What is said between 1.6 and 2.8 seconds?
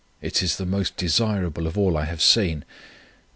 of all I have seen.